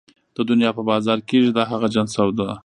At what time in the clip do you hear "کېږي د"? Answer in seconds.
1.29-1.59